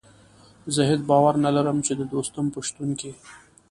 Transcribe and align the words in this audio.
زه 0.73 0.81
هېڅ 0.89 1.01
باور 1.09 1.33
نه 1.45 1.49
لرم 1.55 1.77
چې 1.85 1.93
د 1.95 2.01
دوستم 2.13 2.45
په 2.53 2.59
شتون 2.67 2.89
کې. 2.99 3.11